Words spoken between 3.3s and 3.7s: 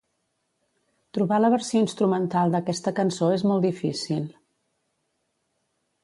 és molt